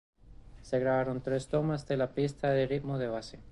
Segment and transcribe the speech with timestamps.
[0.63, 3.39] Se grabaron tres tomas de la pista de ritmo de base.